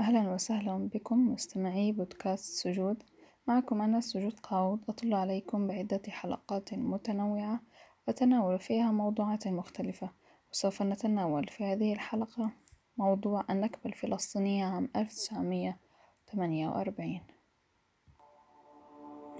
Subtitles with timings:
[0.00, 3.02] أهلا وسهلا بكم مستمعي بودكاست سجود.
[3.46, 7.60] معكم أنا سجود قاود أطل عليكم بعدة حلقات متنوعة
[8.08, 10.10] أتناول فيها موضوعات مختلفة
[10.52, 12.50] وسوف نتناول في هذه الحلقة
[12.96, 17.20] موضوع النكبة الفلسطينية عام 1948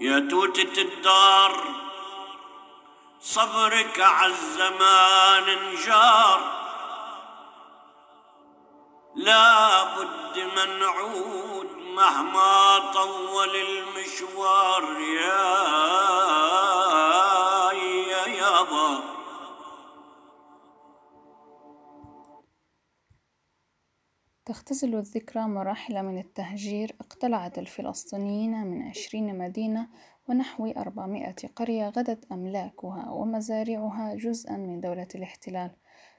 [0.01, 1.63] يا توتة الدار
[3.19, 6.56] صبرك عالزمان انجار.
[9.17, 14.83] لا بد منعود مهما طول المشوار.
[14.99, 15.57] يا
[17.73, 18.99] يا يابا
[24.45, 26.95] تختزل الذكرى مراحل من التهجير.
[27.01, 29.87] اقتلعت الفلسطينيين من عشرين مدينة
[30.29, 35.71] ونحو أربعمائة قرية غدت أملاكها ومزارعها جزءا من دولة الاحتلال.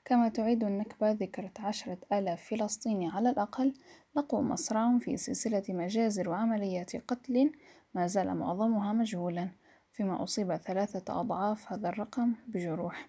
[0.08, 3.74] كما تعيد النكبة ذكرى عشرة آلاف فلسطيني على الأقل
[4.16, 7.52] لقوا مصرعهم في سلسلة مجازر وعمليات قتل
[7.94, 9.48] ما زال معظمها مجهولا
[9.92, 13.08] فيما أصيب ثلاثة أضعاف هذا الرقم بجروح.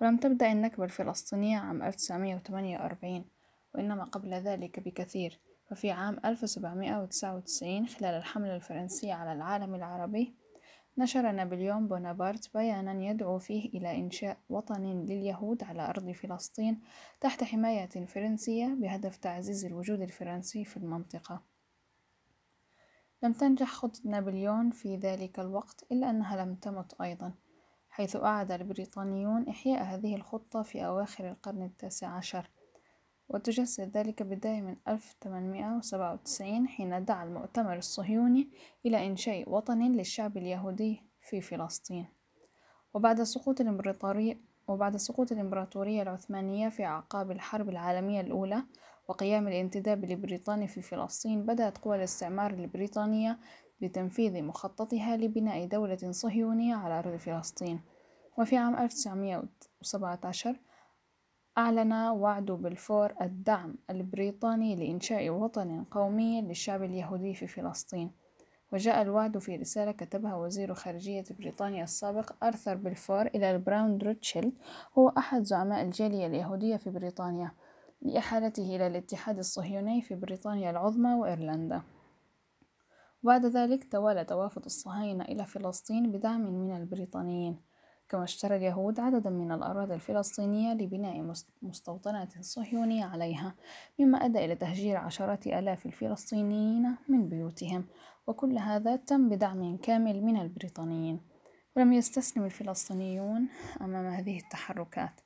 [0.00, 3.24] ولم تبدأ النكبة الفلسطينية عام 1948
[3.74, 10.34] وإنما قبل ذلك بكثير ففي عام 1799 خلال الحملة الفرنسية على العالم العربي
[10.98, 16.80] نشر نابليون بونابرت بيانا يدعو فيه إلى إنشاء وطن لليهود على أرض فلسطين
[17.20, 21.42] تحت حماية فرنسية بهدف تعزيز الوجود الفرنسي في المنطقة.
[23.22, 27.34] لم تنجح خطة نابليون في ذلك الوقت إلا أنها لم تمت أيضا
[27.90, 32.50] حيث أعاد البريطانيون إحياء هذه الخطة في أواخر القرن التاسع عشر.
[33.32, 38.48] وتجسد ذلك بداية من 1897 حين دعا المؤتمر الصهيوني
[38.86, 42.06] إلى إنشاء وطن للشعب اليهودي في فلسطين.
[42.94, 48.62] وبعد سقوط الإمبراطورية وبعد سقوط الإمبراطورية العثمانية في أعقاب الحرب العالمية الأولى
[49.08, 53.38] وقيام الانتداب البريطاني في فلسطين بدأت قوى الاستعمار البريطانية
[53.80, 57.80] بتنفيذ مخططها لبناء دولة صهيونية على أرض فلسطين.
[58.38, 60.56] وفي عام 1917
[61.58, 68.10] أعلن وعد بلفور الدعم البريطاني لإنشاء وطن قومي للشعب اليهودي في فلسطين.
[68.72, 74.52] وجاء الوعد في رسالة كتبها وزير خارجية بريطانيا السابق أرثر بلفور إلى البارون روتشيلد
[74.98, 77.52] هو أحد زعماء الجالية اليهودية في بريطانيا
[78.02, 81.82] لإحالته إلى الاتحاد الصهيوني في بريطانيا العظمى وإيرلندا.
[83.22, 87.71] وبعد ذلك توالى توافد الصهاينة إلى فلسطين بدعم من البريطانيين.
[88.12, 93.54] كما اشترى اليهود عددا من الأراضي الفلسطينية لبناء مستوطنات صهيونية عليها
[93.98, 97.84] مما أدى إلى تهجير عشرات آلاف الفلسطينيين من بيوتهم
[98.26, 101.20] وكل هذا تم بدعم كامل من البريطانيين.
[101.76, 103.48] ولم يستسلم الفلسطينيون
[103.80, 105.20] أمام هذه التحركات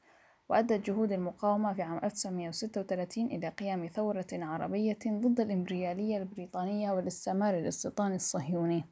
[0.48, 8.16] وأدت جهود المقاومة في عام 1936 إلى قيام ثورة عربية ضد الإمبريالية البريطانية والاستعمار الاستيطاني
[8.16, 8.84] الصهيوني.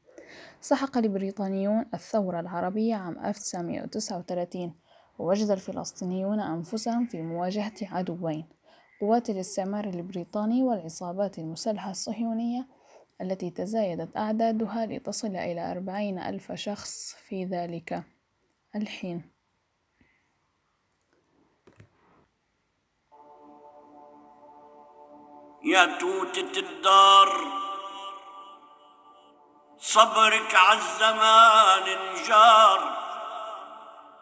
[0.61, 4.75] سحق البريطانيون الثورة العربية عام 1939
[5.19, 8.45] ووجد الفلسطينيون أنفسهم في مواجهة عدوين
[9.01, 12.67] قوات الاستعمار البريطاني والعصابات المسلحة الصهيونية
[13.21, 18.03] التي تزايدت أعدادها لتصل إلى أربعين ألف شخص في ذلك
[18.77, 19.23] الحين.
[25.65, 27.64] يا توتة الدار.
[29.95, 32.81] صبرك عالزمان انجار.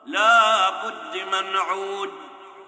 [0.06, 2.10] لا بد منعود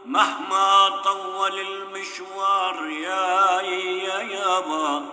[0.06, 2.86] مهما طول المشوار.
[2.86, 5.06] يا يا يابا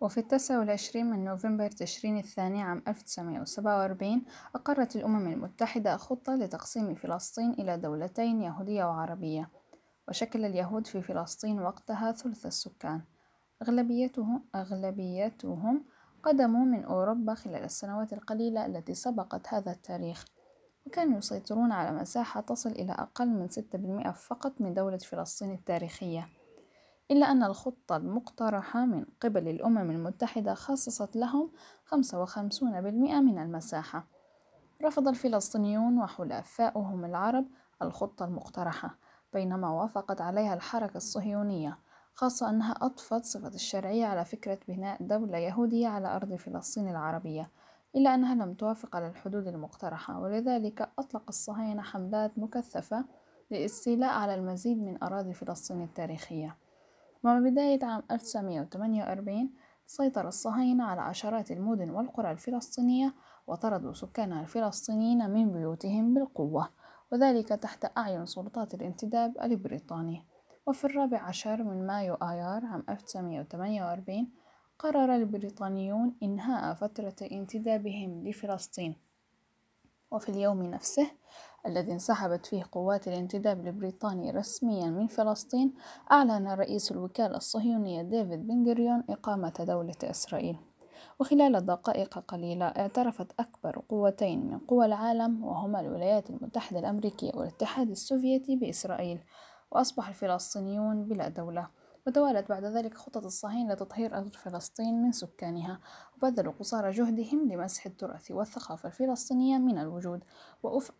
[0.00, 7.52] وفي التاسع والعشرين من نوفمبر تشرين الثاني عام 1947 أقرت الأمم المتحدة خطة لتقسيم فلسطين
[7.52, 9.50] إلى دولتين يهودية وعربية
[10.08, 13.15] وشكل اليهود في فلسطين وقتها ثلث السكان.
[13.62, 15.84] أغلبيتهم, أغلبيتهم
[16.22, 20.24] قدموا من أوروبا خلال السنوات القليلة التي سبقت هذا التاريخ
[20.86, 26.28] وكانوا يسيطرون على مساحة تصل إلى أقل من 6% فقط من دولة فلسطين التاريخية
[27.10, 31.50] إلا أن الخطة المقترحة من قبل الأمم المتحدة خصصت لهم
[31.84, 32.64] 55%
[33.20, 34.06] من المساحة.
[34.82, 37.46] رفض الفلسطينيون وحلفاؤهم العرب
[37.82, 38.98] الخطة المقترحة
[39.32, 41.78] بينما وافقت عليها الحركة الصهيونية.
[42.18, 47.50] خاصة أنها أضفت صفة الشرعية على فكرة بناء دولة يهودية على أرض فلسطين العربية
[47.96, 53.04] إلا أنها لم توافق على الحدود المقترحة ولذلك أطلق الصهاينة حملات مكثفة
[53.50, 56.56] للاستيلاء على المزيد من أراضي فلسطين التاريخية.
[57.24, 59.50] ومع بداية عام 1948
[59.86, 63.14] سيطر الصهاينة على عشرات المدن والقرى الفلسطينية
[63.46, 66.68] وطردوا سكانها الفلسطينيين من بيوتهم بالقوة
[67.12, 70.35] وذلك تحت أعين سلطات الانتداب البريطاني.
[70.68, 74.28] وفي الرابع عشر من مايو آيار عام 1948
[74.78, 78.96] قرر البريطانيون إنهاء فترة انتدابهم لفلسطين.
[80.10, 81.10] وفي اليوم نفسه
[81.66, 85.74] الذي انسحبت فيه قوات الانتداب البريطاني رسميا من فلسطين
[86.12, 90.56] أعلن رئيس الوكالة الصهيونية ديفيد بن غوريون إقامة دولة إسرائيل.
[91.20, 98.56] وخلال دقائق قليلة اعترفت أكبر قوتين من قوى العالم وهما الولايات المتحدة الأمريكية والاتحاد السوفيتي
[98.56, 99.20] بإسرائيل.
[99.70, 101.68] وأصبح الفلسطينيون بلا دولة
[102.06, 105.80] وتوالت بعد ذلك خطط الصهاينة لتطهير أرض فلسطين من سكانها
[106.16, 110.24] وبذلوا قصارى جهدهم لمسح التراث والثقافة الفلسطينية من الوجود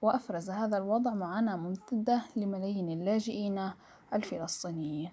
[0.03, 3.73] وأفرز هذا الوضع معاناة ممتدة لملايين اللاجئين
[4.13, 5.13] الفلسطينيين.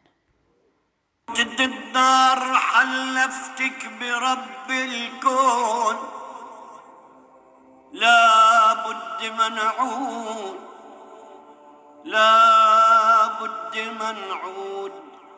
[1.35, 5.95] جد الدار حلفتك برب الكون
[7.93, 10.59] لا بد منعود
[12.05, 12.72] لا
[13.43, 14.91] بد منعود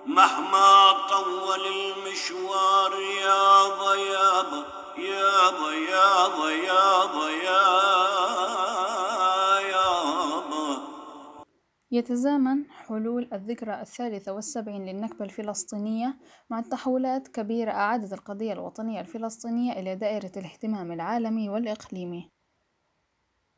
[0.05, 4.65] مهما طول المشوار يابا يابا
[4.97, 7.85] يابا يابا يابا يابا
[11.91, 16.19] يتزامن حلول الذكرى الثالثة والسبعين للنكبة الفلسطينية
[16.49, 22.34] مع تحولات كبيرة أعادت القضية الوطنية الفلسطينية إلى دائرة الاهتمام العالمي والإقليمي.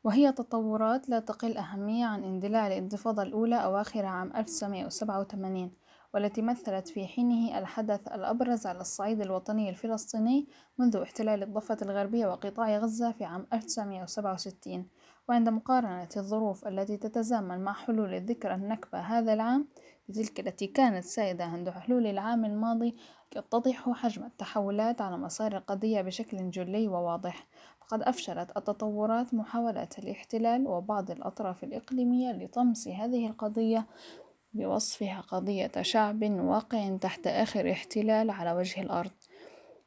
[0.04, 5.72] وهي تطورات لا تقل أهمية عن اندلاع الانتفاضة الأولى أواخر عام 1987
[6.14, 10.48] والتي مثلت في حينه الحدث الأبرز على الصعيد الوطني الفلسطيني
[10.78, 14.86] منذ احتلال الضفة الغربية وقطاع غزة في عام 1967
[15.28, 19.68] وعند مقارنة الظروف التي تتزامن مع حلول الذكرى النكبة هذا العام
[20.08, 22.96] بتلك التي كانت سائدة عند حلول العام الماضي
[23.36, 27.46] يتضح حجم التحولات على مسار القضية بشكل جلي وواضح.
[27.88, 33.86] فقد أفشلت التطورات محاولات الاحتلال وبعض الأطراف الإقليمية لطمس هذه القضية
[34.52, 39.10] بوصفها قضية شعب واقع تحت آخر احتلال على وجه الأرض.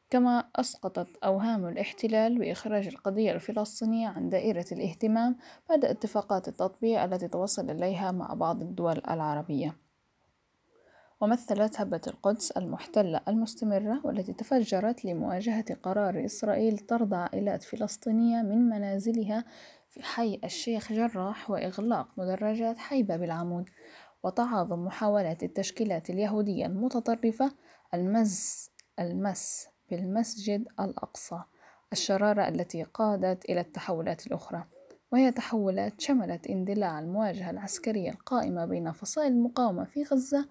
[0.10, 5.38] كما أسقطت أوهام الاحتلال بإخراج القضية الفلسطينية عن دائرة الاهتمام
[5.70, 9.76] بعد اتفاقات التطبيع التي توصل إليها مع بعض الدول العربية.
[11.22, 19.46] ومثلت هبة القدس المحتلة المستمرة والتي تفجرت لمواجهة قرار إسرائيل طرد عائلات فلسطينية من منازلها
[19.90, 23.70] في حي الشيخ جراح وإغلاق مدرجات حي باب العمود.
[24.24, 27.52] وتعاظم محاولات التشكيلات اليهودية المتطرفة
[27.94, 28.70] المز
[29.00, 31.42] المس بالمسجد الأقصى
[31.94, 34.64] الشرارة التي قادت إلى التحولات الأخرى.
[35.12, 40.48] وهي تحولات شملت اندلاع المواجهة العسكرية القائمة بين فصائل المقاومة في غزة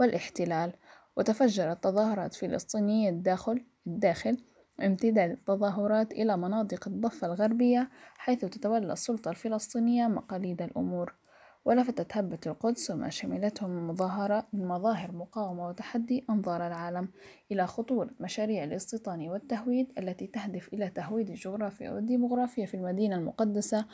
[0.00, 0.72] والاحتلال
[1.16, 4.38] وتفجرت تظاهرات فلسطينية الداخل الداخل
[4.82, 11.14] امتداد التظاهرات إلى مناطق الضفة الغربية حيث تتولى السلطة الفلسطينية مقاليد الأمور.
[11.64, 17.08] ولفتت هبة القدس وما شملته من مظاهرة من مظاهر مقاومة وتحدي أنظار العالم
[17.52, 23.86] إلى خطورة مشاريع الاستيطان والتهويد التي تهدف إلى تهويد الجغرافيا والديمغرافيا في المدينة المقدسة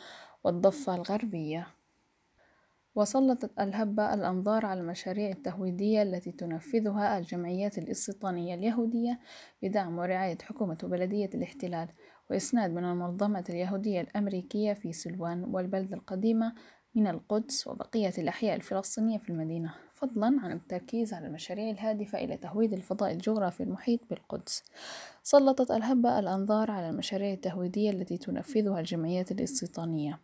[0.44, 1.66] والضفة الغربية.
[2.96, 9.18] وسلطت الهبة الأنظار على المشاريع التهويدية التي تنفذها الجمعيات الاستيطانية اليهودية
[9.62, 11.88] بدعم ورعاية حكومة وبلدية الاحتلال
[12.30, 16.52] وإسناد من المنظمة اليهودية الأمريكية في سلوان والبلدة القديمة
[16.94, 19.74] من القدس وبقية الأحياء الفلسطينية في المدينة.
[19.94, 24.64] فضلا عن التركيز على المشاريع الهادفة إلى تهويد الفضاء الجغرافي المحيط بالقدس.
[25.22, 30.20] سلطت الهبة الأنظار على المشاريع التهويدية التي تنفذها الجمعيات الاستيطانية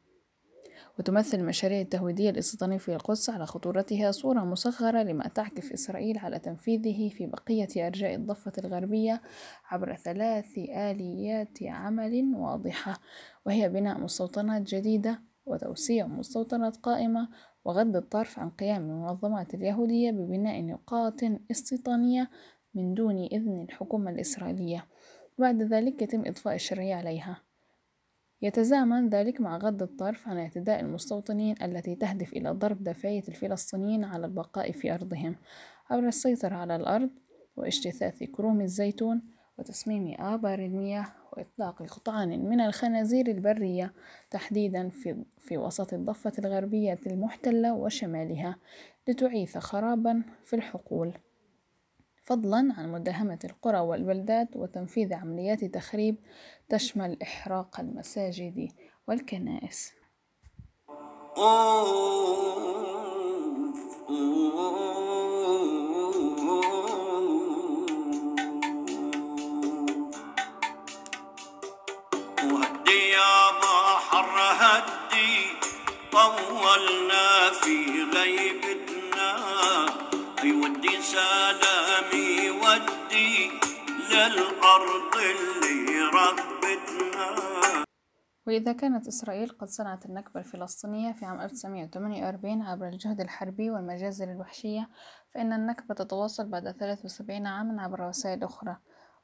[0.98, 7.08] وتمثل المشاريع التهويدية الاستيطانية في القدس على خطورتها صورة مصغرة لما تعكف إسرائيل على تنفيذه
[7.08, 9.22] في بقية أرجاء الضفة الغربية
[9.70, 13.00] عبر ثلاث آليات عمل واضحة
[13.46, 17.28] وهي بناء مستوطنات جديدة وتوسيع مستوطنات قائمة
[17.64, 21.20] وغض الطرف عن قيام المنظمات اليهودية ببناء نقاط
[21.50, 22.30] استيطانية
[22.74, 24.86] من دون إذن الحكومة الإسرائيلية.
[25.38, 27.51] وبعد ذلك يتم إضفاء الشرعية عليها.
[28.42, 34.26] يتزامن ذلك مع غض الطرف عن اعتداء المستوطنين التي تهدف إلى ضرب دافعية الفلسطينيين على
[34.26, 35.37] البقاء في أرضهم.
[35.90, 37.11] عبر السيطرة على الأرض
[37.56, 39.22] واجتثاث كروم الزيتون
[39.58, 43.92] وتصميم آبار المياه وإطلاق قطعان من الخنازير البرية
[44.30, 48.56] تحديدا في, في وسط الضفة الغربية المحتلة وشمالها
[49.08, 51.12] لتعيث خرابا في الحقول.
[52.25, 56.17] فضلا عن مداهمة القرى والبلدات وتنفيذ عمليات تخريب
[56.69, 58.69] تشمل إحراق المساجد
[59.09, 59.93] والكنائس.
[72.45, 75.35] وهدي يا بحر هدي
[76.12, 78.05] طولنا في
[80.82, 83.50] غيبتنا سلامي ودي
[84.10, 87.84] للأرض اللي ربتنا.
[88.46, 94.88] وإذا كانت إسرائيل قد صنعت النكبة الفلسطينية في عام 1948 عبر الجهد الحربي والمجازر الوحشية
[95.30, 98.76] فإن النكبة تتواصل بعد 73 عاما عبر وسائل أخرى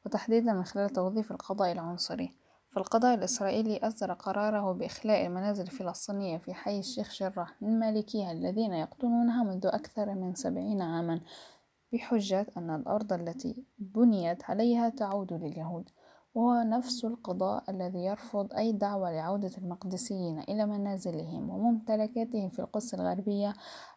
[0.06, 2.34] وتحديدا من خلال توظيف القضاء العنصري.
[2.70, 9.42] فالقضاء الإسرائيلي أصدر قراره بإخلاء المنازل الفلسطينية في حي الشيخ جراح من مالكيها الذين يقطنونها
[9.42, 11.20] منذ أكثر من سبعين عاما
[11.92, 15.90] بحجة أن الأرض التي بنيت عليها تعود لليهود
[16.34, 23.54] وهو نفس القضاء الذي يرفض أي دعوة لعودة المقدسيين إلى منازلهم وممتلكاتهم في القدس الغربية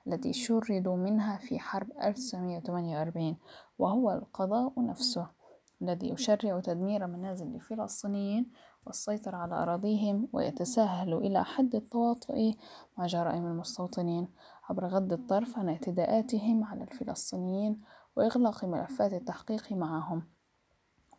[0.07, 3.37] التي شردوا منها في حرب 1948
[3.79, 5.40] وهو القضاء نفسه.
[5.81, 8.51] الذي يشرع تدمير منازل الفلسطينيين
[8.85, 12.51] والسيطرة على أراضيهم ويتساهل إلى حد التواطؤ
[12.97, 14.27] مع جرائم المستوطنين.
[14.69, 17.81] عبر غض الطرف عن اعتداءاتهم على الفلسطينيين
[18.15, 20.23] وإغلاق ملفات التحقيق معهم.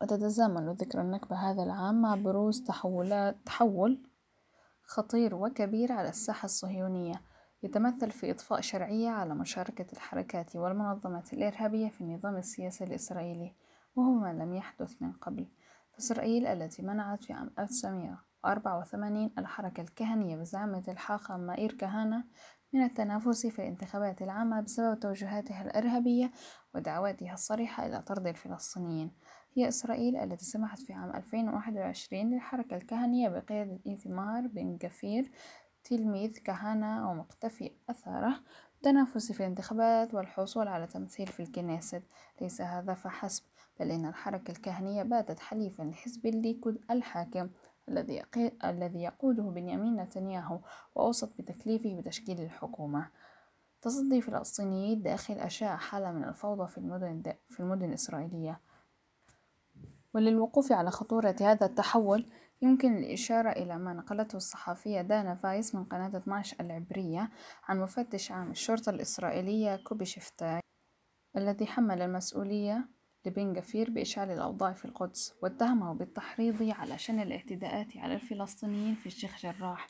[0.02, 4.02] وتتزامن ذكرى النكبة هذا العام مع بروز تحولات تحول
[4.82, 7.22] خطير وكبير على الساحة الصهيونية.
[7.62, 13.54] يتمثل في إضفاء شرعية على مشاركة الحركات والمنظمات الإرهابية في النظام السياسي الإسرائيلي.
[13.96, 15.46] وهو ما لم يحدث من قبل.
[15.92, 22.24] فإسرائيل التي منعت في عام 1984 الحركة الكهنية بزعامة الحاخام مائير كهانة
[22.72, 26.32] من التنافس في الانتخابات العامة بسبب توجهاتها الإرهابية
[26.74, 29.10] ودعواتها الصريحة إلى طرد الفلسطينيين.
[29.56, 35.30] هي إسرائيل التي سمحت في عام 2021 للحركة الكهنية بقيادة إيثمار بن جفير
[35.84, 38.40] تلميذ كهنة ومقتفي أثره
[38.76, 42.02] التنافس في الانتخابات والحصول على تمثيل في الكنيست.
[42.40, 43.44] ليس هذا فحسب
[43.80, 47.50] بل إن الحركة الكهنية باتت حليفا لحزب الليكود الحاكم
[47.88, 48.22] الذي
[48.64, 50.60] الذي يقوده بنيامين نتنياهو
[50.94, 53.10] وأوصت بتكليفه بتشكيل الحكومة.
[53.82, 58.60] تصدي فلسطينيي الداخل أشاع حالة من الفوضى في المدن في المدن الإسرائيلية.
[60.14, 62.26] وللوقوف على خطورة هذا التحول
[62.62, 67.30] يمكن الإشارة إلى ما نقلته الصحفية دانا فايس من قناة 12 العبرية
[67.64, 70.60] عن مفتش عام الشرطة الإسرائيلية كوبي شفتاي
[71.36, 72.88] الذي حمل المسؤولية
[73.26, 79.38] لبن غفير بإشعال الأوضاع في القدس واتهمه بالتحريض على شن الاعتداءات على الفلسطينيين في الشيخ
[79.42, 79.86] جراح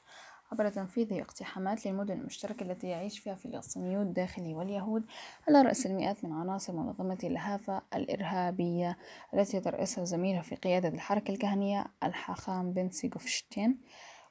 [0.53, 5.05] عبر تنفيذ اقتحامات للمدن المشتركة التي يعيش فيها فلسطينيو الداخل واليهود
[5.49, 8.99] على رأس المئات من عناصر منظمة لهافا الإرهابية
[9.35, 13.81] التي يترأسها زميله في قيادة الحركة الكهنية الحاخام بن سيغوفشتين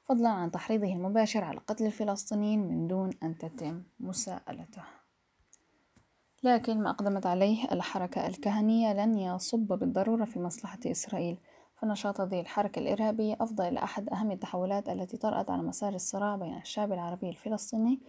[0.09, 5.00] فضلا عن تحريضه المباشر على قتل الفلسطينيين من دون أن تتم مساءلته.
[6.43, 11.37] لكن ما أقدمت عليه الحركة الكهنية لن يصب بالضرورة في مصلحة إسرائيل.
[11.81, 16.57] فنشاط هذه الحركة الإرهابية أفضى إلى أحد أهم التحولات التي طرأت على مسار الصراع بين
[16.57, 18.01] الشعب العربي الفلسطيني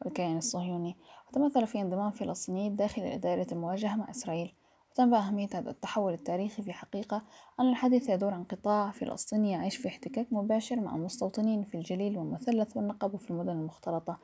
[0.00, 0.96] والكيان الصهيوني.
[1.28, 4.54] وتمثل في انضمام فلسطيني داخل دائرة المواجهة مع إسرائيل.
[4.90, 7.22] وتنبأ أهمية هذا التحول التاريخي في حقيقة
[7.60, 12.76] أن الحديث يدور عن قطاع فلسطيني يعيش في احتكاك مباشر مع مستوطنين في الجليل والمثلث
[12.76, 14.18] والنقب وفي المدن المختلطة.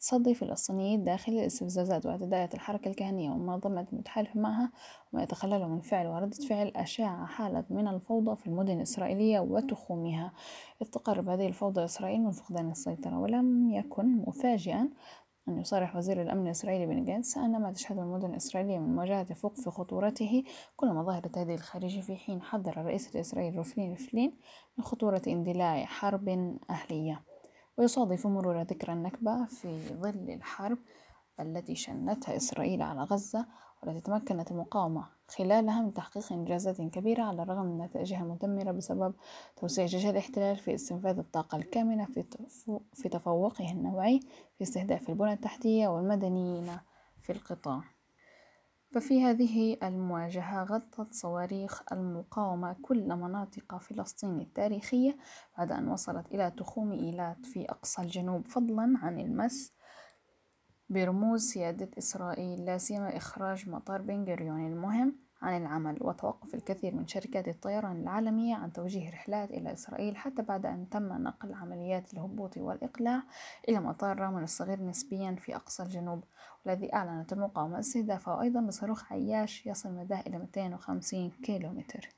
[0.00, 4.72] تصدي فلسطيني داخل الاستفزازات واعتداءات الحركة الكهنية والمنظمة المتحالفة معها
[5.12, 10.32] وما يتخلله من فعل وردة فعل أشاع حالة من الفوضى في المدن الإسرائيلية وتخومها.
[10.82, 14.88] إذ تقرب هذه الفوضى إسرائيل من فقدان السيطرة ولم يكن مفاجئا
[15.48, 19.54] أن يصرح وزير الأمن الإسرائيلي بن جانس أن ما تشهده المدن الإسرائيلية من مواجهة يفوق
[19.54, 20.44] في خطورته.
[20.76, 24.32] كل مظاهر التهديد الخارجي في حين حذر الرئيس الإسرائيلي روفلين ريفلين
[24.78, 27.27] من خطورة اندلاع حرب أهلية.
[27.78, 30.78] ويصادف مرور ذكرى النكبة في ظل الحرب
[31.40, 33.46] التي شنتها إسرائيل على غزة
[33.82, 39.14] والتي تمكنت المقاومة خلالها من تحقيق إنجازات كبيرة على الرغم من نتائجها المدمرة بسبب
[39.56, 42.06] توسيع جيش الاحتلال في استنفاذ الطاقة الكامنة
[42.94, 44.20] في تفوقه النوعي
[44.58, 46.70] في استهداف البنى التحتية والمدنيين
[47.22, 47.97] في القطاع.
[48.90, 55.16] ففي هذه المواجهة غطت صواريخ المقاومة كل مناطق فلسطين التاريخية
[55.58, 59.72] بعد أن وصلت إلى تخوم إيلات في أقصى الجنوب فضلا عن المس
[60.90, 64.24] برموز سيادة إسرائيل لا سيما إخراج مطار بن
[64.66, 65.27] المهم.
[65.42, 70.66] عن العمل وتوقف الكثير من شركات الطيران العالمية عن توجيه رحلات إلى إسرائيل حتى بعد
[70.66, 73.22] أن تم نقل عمليات الهبوط والإقلاع
[73.68, 76.24] إلى مطار رامل الصغير نسبيا في أقصى الجنوب
[76.66, 82.17] والذي أعلنت المقاومة استهدافه أيضا بصاروخ عياش يصل مداه إلى 250 كيلومتر.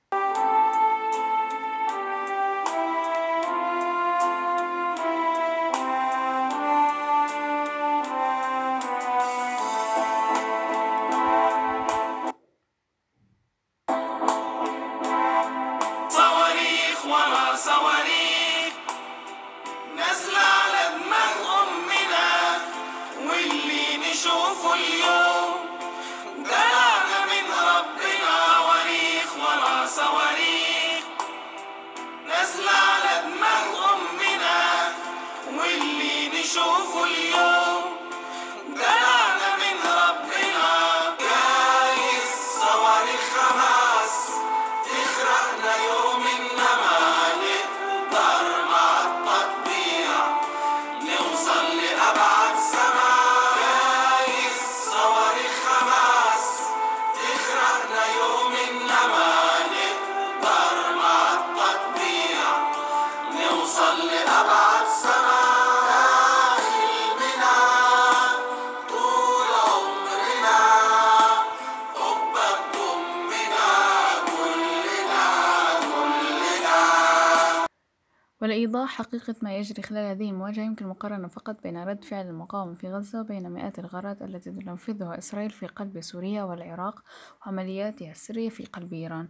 [78.42, 82.88] ولإيضاح حقيقة ما يجري خلال هذه المواجهة يمكن المقارنة فقط بين رد فعل المقاومة في
[82.88, 87.02] غزة وبين مئات الغارات التي تنفذها إسرائيل في قلب سوريا والعراق
[87.40, 89.28] وعملياتها السرية في قلب إيران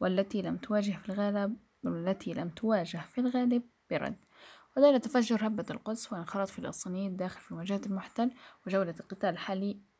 [0.00, 4.16] والتي لم تواجه في الغالب والتي لم تواجه في الغالب برد.
[4.76, 8.30] ودائرة تفجر هبة القدس وانخراط فلسطينيين الداخل في مواجهة المحتل
[8.66, 9.91] وجولة القتال الحالي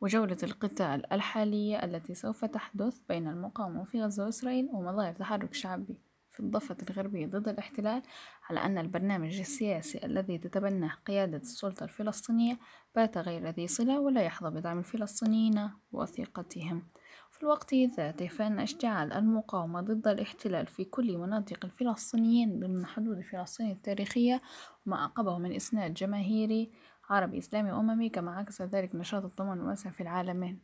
[0.00, 5.98] وجولة القتال الحالية التي سوف تحدث بين المقاومة في غزة وإسرائيل ومظاهر تحرك شعبي
[6.30, 8.02] في الضفة الغربية ضد الاحتلال
[8.50, 12.58] على أن البرنامج السياسي الذي تتبناه قيادة السلطة الفلسطينية
[12.94, 16.82] بات غير ذي صلة ولا يحظى بدعم الفلسطينيين وثيقتهم.
[17.30, 23.70] في الوقت ذاته فإن اشتعال المقاومة ضد الاحتلال في كل مناطق الفلسطينيين ضمن حدود فلسطين
[23.70, 24.40] التاريخية
[24.86, 26.70] وما عقبه من إسناد جماهيري
[27.10, 30.60] عربي إسلامي أممي كما عكس ذلك نشاط الضمان الواسع في العالمين.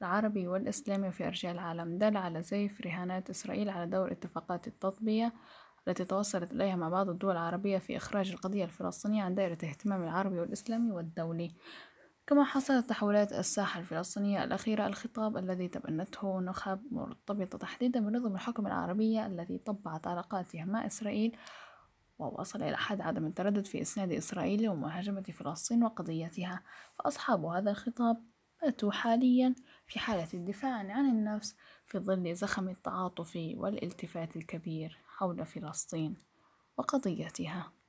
[0.00, 1.98] العربي والإسلامي وفي أرجاء العالم.
[1.98, 5.32] دل على زيف رهانات إسرائيل على دور اتفاقات التطبية
[5.88, 10.40] التي توصلت إليها مع بعض الدول العربية في إخراج القضية الفلسطينية عن دائرة الاهتمام العربي
[10.40, 11.50] والإسلامي والدولي.
[12.26, 19.26] كما حصلت تحولات الساحة الفلسطينية الأخيرة الخطاب الذي تبنته نخب مرتبطة تحديدا بنظم الحكم العربية
[19.26, 21.36] التي طبعت علاقاتها مع إسرائيل
[22.20, 26.62] ووصل إلى حد عدم التردد في إسناد إسرائيل ومهاجمة فلسطين وقضيتها
[26.98, 28.24] فأصحاب هذا الخطاب
[28.62, 29.54] باتوا حاليا
[29.86, 31.56] في حالة الدفاع عن النفس
[31.86, 36.16] في ظل زخم التعاطف والالتفات الكبير حول فلسطين
[36.76, 37.79] وقضيتها.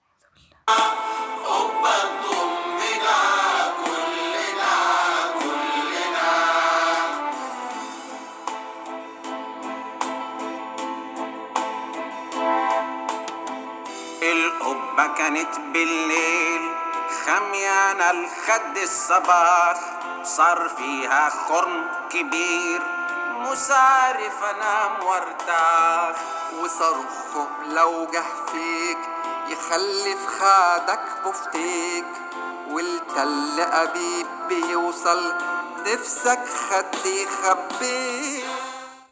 [15.21, 16.61] كانت بالليل
[17.25, 19.77] خميانة الخد الصباح
[20.23, 22.81] صار فيها خرم كبير.
[23.35, 26.15] مسارف انام وارتاح
[26.59, 28.97] وصرخه لو جه فيك
[29.47, 32.05] يخلف خادك بفتيك
[32.67, 35.33] والتل أبيب بيوصل
[35.87, 38.45] نفسك خد يخبيك